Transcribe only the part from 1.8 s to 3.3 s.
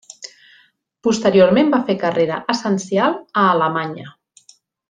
fer carrera essencial